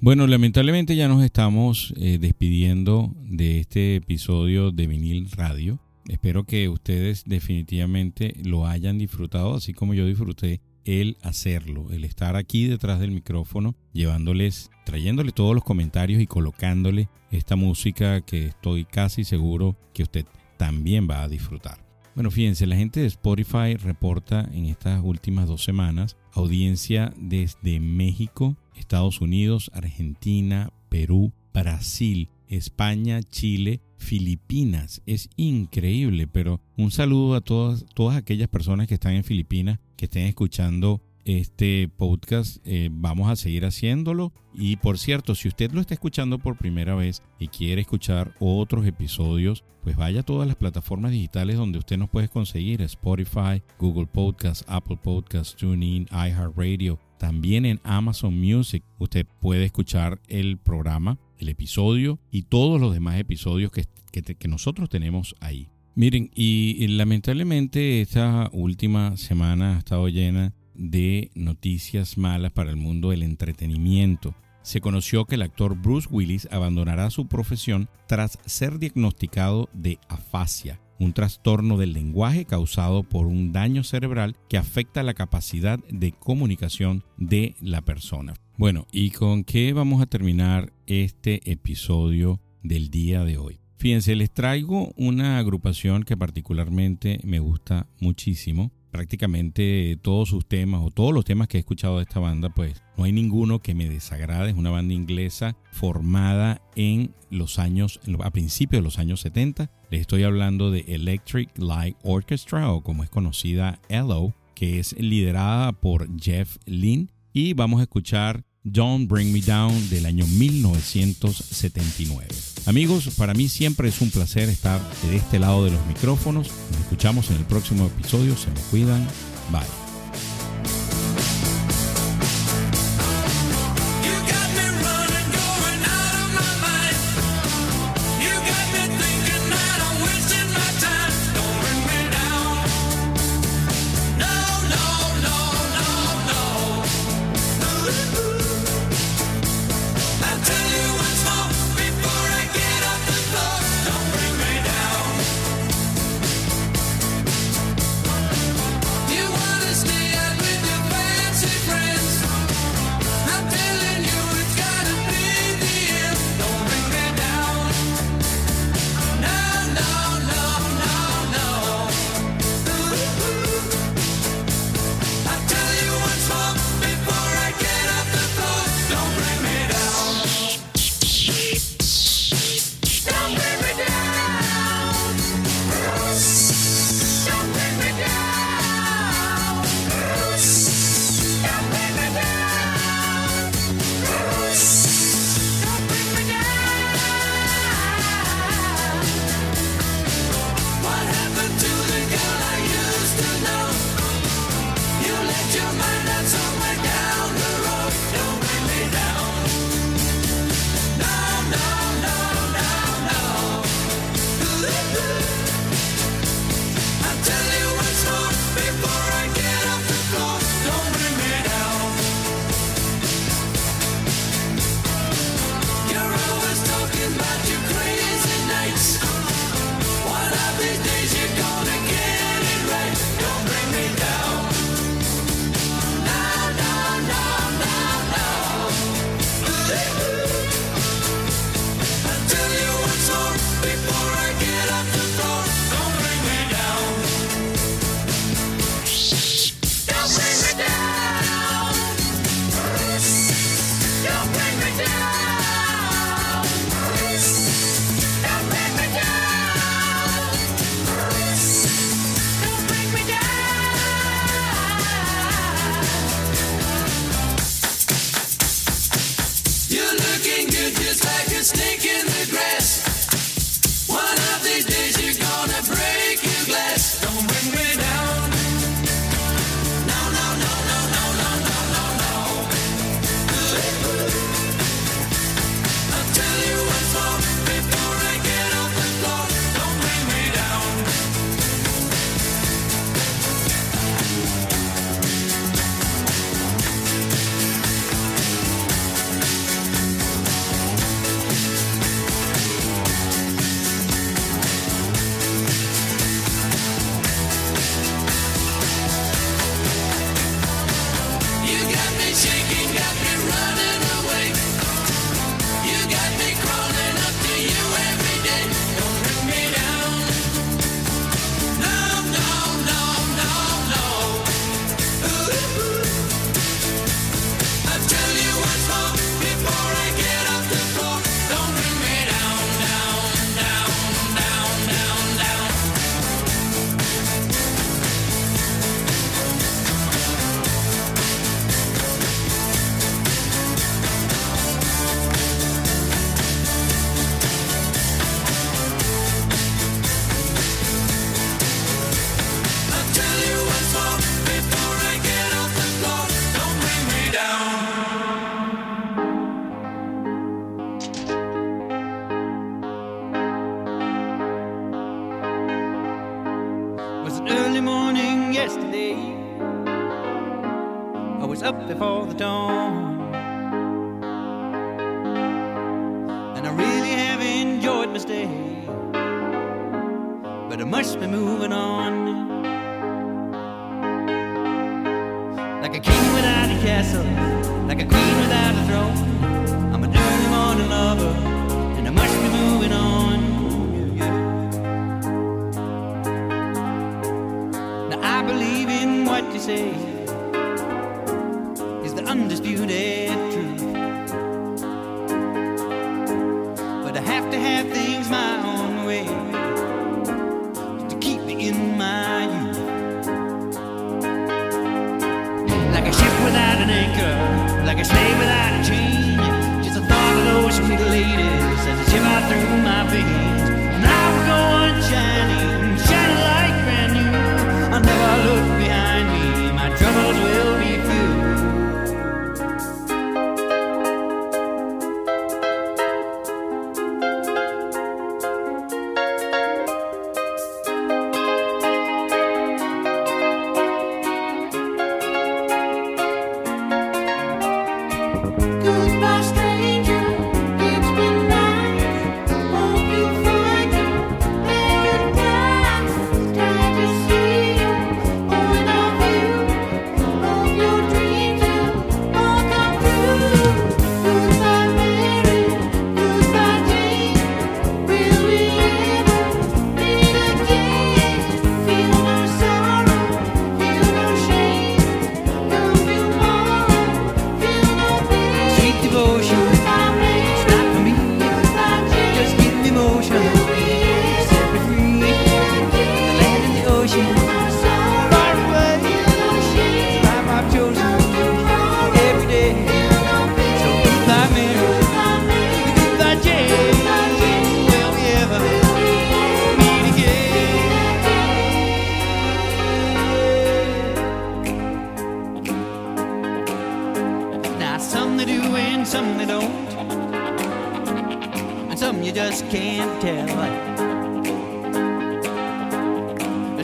Bueno, 0.00 0.26
lamentablemente 0.26 0.96
ya 0.96 1.06
nos 1.06 1.22
estamos 1.22 1.92
eh, 1.98 2.16
despidiendo 2.18 3.12
de 3.18 3.60
este 3.60 3.96
episodio 3.96 4.70
de 4.70 4.86
Vinil 4.86 5.30
Radio. 5.32 5.78
Espero 6.08 6.44
que 6.44 6.70
ustedes 6.70 7.24
definitivamente 7.26 8.32
lo 8.42 8.66
hayan 8.66 8.96
disfrutado, 8.96 9.56
así 9.56 9.74
como 9.74 9.92
yo 9.92 10.06
disfruté 10.06 10.62
el 10.86 11.18
hacerlo, 11.20 11.90
el 11.90 12.04
estar 12.04 12.36
aquí 12.36 12.68
detrás 12.68 13.00
del 13.00 13.10
micrófono, 13.10 13.74
llevándoles, 13.92 14.70
trayéndole 14.86 15.32
todos 15.32 15.52
los 15.52 15.64
comentarios 15.64 16.22
y 16.22 16.28
colocándole 16.28 17.08
esta 17.32 17.56
música 17.56 18.20
que 18.20 18.46
estoy 18.46 18.84
casi 18.84 19.24
seguro 19.24 19.76
que 19.92 20.04
usted 20.04 20.24
también 20.56 21.08
va 21.10 21.22
a 21.24 21.28
disfrutar. 21.28 21.84
Bueno, 22.14 22.30
fíjense, 22.30 22.66
la 22.66 22.76
gente 22.76 23.00
de 23.00 23.06
Spotify 23.06 23.74
reporta 23.74 24.48
en 24.52 24.66
estas 24.66 25.02
últimas 25.02 25.48
dos 25.48 25.64
semanas 25.64 26.16
audiencia 26.32 27.12
desde 27.18 27.80
México, 27.80 28.56
Estados 28.76 29.20
Unidos, 29.20 29.72
Argentina, 29.74 30.72
Perú, 30.88 31.32
Brasil, 31.52 32.30
España, 32.46 33.22
Chile, 33.24 33.80
Filipinas. 33.98 35.02
Es 35.04 35.28
increíble, 35.36 36.28
pero 36.28 36.60
un 36.76 36.92
saludo 36.92 37.34
a 37.34 37.40
todas, 37.40 37.84
todas 37.92 38.16
aquellas 38.16 38.48
personas 38.48 38.86
que 38.86 38.94
están 38.94 39.14
en 39.14 39.24
Filipinas, 39.24 39.80
que 39.96 40.04
estén 40.04 40.26
escuchando 40.26 41.02
este 41.26 41.90
podcast. 41.94 42.58
Eh, 42.64 42.88
vamos 42.90 43.28
a 43.30 43.36
seguir 43.36 43.66
haciéndolo. 43.66 44.32
Y 44.54 44.76
por 44.76 44.98
cierto, 44.98 45.34
si 45.34 45.48
usted 45.48 45.72
lo 45.72 45.80
está 45.80 45.92
escuchando 45.92 46.38
por 46.38 46.56
primera 46.56 46.94
vez 46.94 47.22
y 47.38 47.48
quiere 47.48 47.82
escuchar 47.82 48.34
otros 48.38 48.86
episodios, 48.86 49.64
pues 49.82 49.96
vaya 49.96 50.20
a 50.20 50.24
todas 50.24 50.46
las 50.46 50.56
plataformas 50.56 51.10
digitales 51.10 51.56
donde 51.56 51.78
usted 51.78 51.98
nos 51.98 52.08
puede 52.08 52.28
conseguir. 52.28 52.80
Spotify, 52.82 53.62
Google 53.78 54.06
Podcast, 54.06 54.62
Apple 54.66 54.98
Podcast, 55.02 55.58
TuneIn, 55.58 56.08
iHeartRadio. 56.10 56.98
También 57.18 57.66
en 57.66 57.80
Amazon 57.82 58.38
Music 58.38 58.82
usted 58.98 59.26
puede 59.40 59.64
escuchar 59.64 60.20
el 60.28 60.58
programa 60.58 61.18
el 61.38 61.48
episodio 61.48 62.18
y 62.30 62.42
todos 62.42 62.80
los 62.80 62.92
demás 62.92 63.18
episodios 63.18 63.70
que, 63.70 63.84
que, 64.12 64.48
nosotros 64.48 64.88
tenemos 64.88 65.34
ahí. 65.40 65.68
Miren, 65.94 66.30
y, 66.34 66.86
lamentablemente 66.88 68.00
esta 68.00 68.50
última 68.52 69.16
semana 69.16 69.76
ha 69.76 69.78
estado 69.78 70.08
llena 70.08 70.54
de 70.78 71.30
noticias 71.34 72.18
malas 72.18 72.52
para 72.52 72.70
el 72.70 72.76
mundo 72.76 73.10
del 73.10 73.22
entretenimiento. 73.22 74.34
Se 74.62 74.80
conoció 74.80 75.26
que 75.26 75.36
el 75.36 75.42
actor 75.42 75.80
Bruce 75.80 76.08
Willis 76.10 76.48
abandonará 76.50 77.10
su 77.10 77.28
profesión 77.28 77.88
tras 78.08 78.38
ser 78.46 78.78
diagnosticado 78.78 79.68
de 79.72 79.98
afasia, 80.08 80.80
un 80.98 81.12
trastorno 81.12 81.76
del 81.76 81.92
lenguaje 81.92 82.44
causado 82.44 83.02
por 83.04 83.26
un 83.26 83.52
daño 83.52 83.84
cerebral 83.84 84.36
que 84.48 84.58
afecta 84.58 85.02
la 85.02 85.14
capacidad 85.14 85.78
de 85.88 86.12
comunicación 86.12 87.04
de 87.16 87.54
la 87.60 87.82
persona. 87.82 88.34
Bueno, 88.56 88.86
¿y 88.90 89.10
con 89.10 89.44
qué 89.44 89.72
vamos 89.72 90.02
a 90.02 90.06
terminar 90.06 90.72
este 90.86 91.50
episodio 91.50 92.40
del 92.62 92.90
día 92.90 93.22
de 93.22 93.38
hoy? 93.38 93.60
Fíjense, 93.78 94.16
les 94.16 94.32
traigo 94.32 94.92
una 94.96 95.38
agrupación 95.38 96.02
que 96.02 96.16
particularmente 96.16 97.20
me 97.22 97.38
gusta 97.38 97.86
muchísimo. 98.00 98.72
Prácticamente 98.96 99.98
todos 100.00 100.30
sus 100.30 100.48
temas 100.48 100.80
o 100.82 100.90
todos 100.90 101.12
los 101.12 101.26
temas 101.26 101.48
que 101.48 101.58
he 101.58 101.60
escuchado 101.60 101.98
de 101.98 102.04
esta 102.04 102.18
banda, 102.18 102.48
pues 102.48 102.82
no 102.96 103.04
hay 103.04 103.12
ninguno 103.12 103.60
que 103.60 103.74
me 103.74 103.90
desagrade. 103.90 104.48
Es 104.48 104.56
una 104.56 104.70
banda 104.70 104.94
inglesa 104.94 105.54
formada 105.70 106.62
en 106.76 107.14
los 107.28 107.58
años, 107.58 108.00
a 108.24 108.30
principios 108.30 108.80
de 108.80 108.84
los 108.84 108.98
años 108.98 109.20
70. 109.20 109.70
Les 109.90 110.00
estoy 110.00 110.22
hablando 110.22 110.70
de 110.70 110.86
Electric 110.88 111.50
Light 111.58 111.98
Orchestra 112.04 112.72
o 112.72 112.82
como 112.82 113.04
es 113.04 113.10
conocida 113.10 113.82
ELO, 113.90 114.32
que 114.54 114.78
es 114.78 114.98
liderada 114.98 115.72
por 115.72 116.08
Jeff 116.18 116.56
Lynne 116.64 117.08
y 117.34 117.52
vamos 117.52 117.80
a 117.80 117.82
escuchar 117.82 118.46
Don't 118.64 119.10
Bring 119.10 119.30
Me 119.30 119.42
Down 119.42 119.90
del 119.90 120.06
año 120.06 120.26
1979. 120.26 122.55
Amigos, 122.66 123.08
para 123.16 123.32
mí 123.32 123.48
siempre 123.48 123.88
es 123.88 124.00
un 124.00 124.10
placer 124.10 124.48
estar 124.48 124.80
de 125.02 125.16
este 125.16 125.38
lado 125.38 125.64
de 125.64 125.70
los 125.70 125.86
micrófonos. 125.86 126.48
Nos 126.72 126.80
escuchamos 126.80 127.30
en 127.30 127.36
el 127.36 127.44
próximo 127.44 127.86
episodio. 127.86 128.36
Se 128.36 128.50
me 128.50 128.60
cuidan. 128.70 129.06
Bye. 129.52 129.85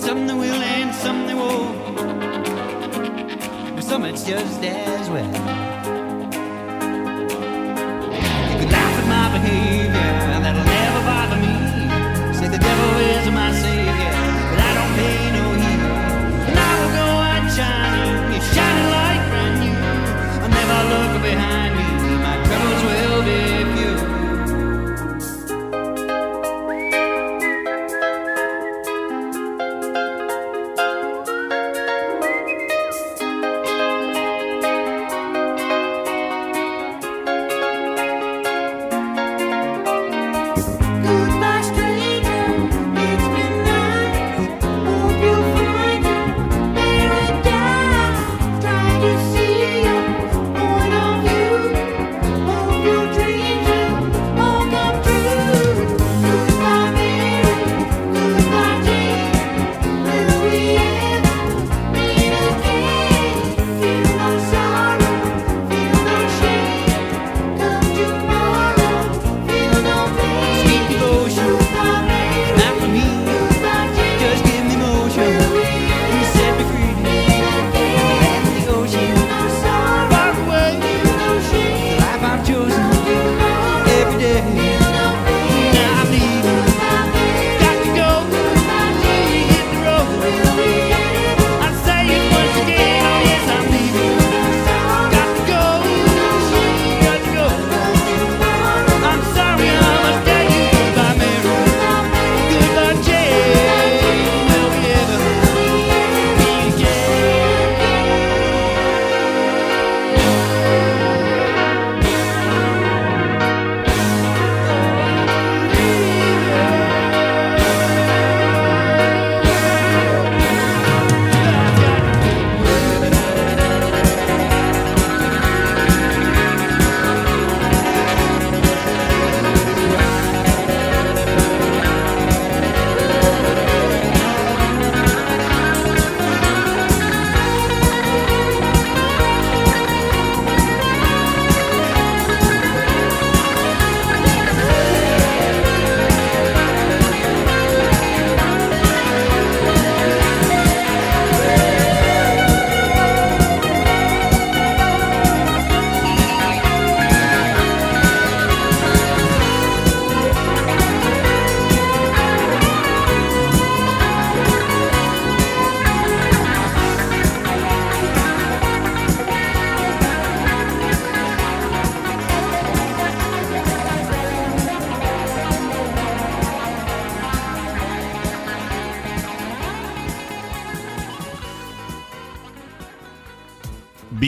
Some 0.03 0.27
they 0.27 0.35
will 0.35 0.63
and 0.77 0.93
some 0.93 1.29
they 1.29 1.35
won't. 1.35 1.97
But 3.77 3.85
some 3.85 4.05
it's 4.05 4.25
just 4.25 4.61
as 4.61 5.09
well. 5.09 5.33
You 8.51 8.57
can 8.61 8.69
laugh 8.69 8.99
at 9.01 9.07
my 9.15 9.39
behavior, 9.39 10.41
that'll 10.43 10.65
never 10.65 11.03
bother 11.11 11.39
me. 11.45 11.55
Say 12.35 12.49
the 12.49 12.59
devil 12.59 12.99
is 12.99 13.31
my 13.31 13.53
sin. 13.53 13.72